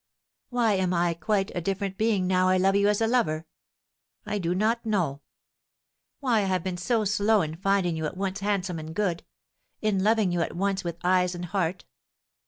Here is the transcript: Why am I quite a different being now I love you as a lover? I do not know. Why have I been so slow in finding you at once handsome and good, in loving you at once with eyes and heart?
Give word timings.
Why 0.49 0.73
am 0.73 0.95
I 0.95 1.13
quite 1.13 1.51
a 1.53 1.61
different 1.61 1.95
being 1.95 2.25
now 2.25 2.49
I 2.49 2.57
love 2.57 2.75
you 2.75 2.87
as 2.87 3.01
a 3.01 3.07
lover? 3.07 3.45
I 4.25 4.39
do 4.39 4.55
not 4.55 4.83
know. 4.83 5.21
Why 6.19 6.39
have 6.39 6.61
I 6.61 6.63
been 6.63 6.77
so 6.77 7.05
slow 7.05 7.43
in 7.43 7.53
finding 7.55 7.95
you 7.95 8.07
at 8.07 8.17
once 8.17 8.39
handsome 8.39 8.79
and 8.79 8.95
good, 8.95 9.23
in 9.79 10.03
loving 10.03 10.31
you 10.31 10.41
at 10.41 10.55
once 10.55 10.83
with 10.83 10.97
eyes 11.03 11.35
and 11.35 11.45
heart? 11.45 11.85